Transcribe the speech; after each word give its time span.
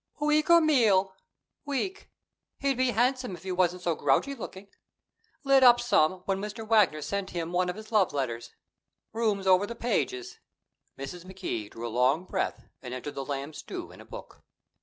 "Week 0.19 0.49
or 0.49 0.59
meal?" 0.61 1.15
"Week. 1.63 2.09
He'd 2.57 2.75
be 2.75 2.89
handsome 2.89 3.35
if 3.35 3.43
he 3.43 3.51
wasn't 3.51 3.83
so 3.83 3.93
grouchy 3.93 4.33
looking. 4.33 4.67
Lit 5.43 5.61
up 5.61 5.79
some 5.79 6.21
when 6.25 6.39
Mr. 6.41 6.67
Wagner 6.67 7.03
sent 7.03 7.29
him 7.29 7.51
one 7.51 7.69
of 7.69 7.75
his 7.75 7.91
love 7.91 8.11
letters. 8.11 8.49
Rooms 9.13 9.45
over 9.45 9.65
at 9.65 9.69
the 9.69 9.75
Pages'." 9.75 10.39
Mrs. 10.97 11.23
McKee 11.23 11.69
drew 11.69 11.87
a 11.87 11.87
long 11.87 12.23
breath 12.25 12.63
and 12.81 12.95
entered 12.95 13.13
the 13.13 13.23
lamb 13.23 13.53
stew 13.53 13.91
in 13.91 14.01
a 14.01 14.03
book. 14.05 14.41